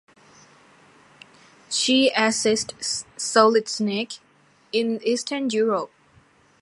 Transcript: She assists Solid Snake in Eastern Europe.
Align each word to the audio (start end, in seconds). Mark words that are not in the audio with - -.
She 1.69 2.11
assists 2.17 3.05
Solid 3.17 3.67
Snake 3.67 4.17
in 4.71 4.99
Eastern 5.03 5.51
Europe. 5.51 5.91